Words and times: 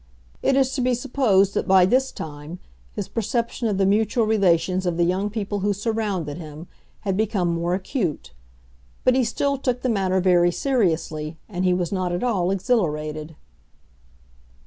It 0.41 0.55
is 0.55 0.71
to 0.73 0.81
be 0.81 0.95
supposed 0.95 1.53
that 1.53 1.67
by 1.67 1.85
this 1.85 2.11
time 2.11 2.57
his 2.93 3.07
perception 3.07 3.67
of 3.67 3.77
the 3.77 3.85
mutual 3.85 4.25
relations 4.25 4.87
of 4.87 4.97
the 4.97 5.03
young 5.03 5.29
people 5.29 5.59
who 5.59 5.73
surrounded 5.73 6.37
him 6.37 6.65
had 7.01 7.15
become 7.15 7.49
more 7.53 7.75
acute; 7.75 8.33
but 9.03 9.13
he 9.13 9.23
still 9.23 9.59
took 9.59 9.83
the 9.83 9.89
matter 9.89 10.19
very 10.19 10.49
seriously, 10.51 11.37
and 11.47 11.65
he 11.65 11.73
was 11.75 11.91
not 11.91 12.11
at 12.11 12.23
all 12.23 12.49
exhilarated. 12.49 13.35